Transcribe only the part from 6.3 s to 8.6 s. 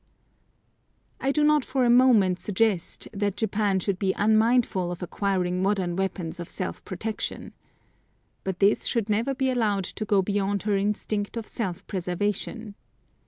of self protection. But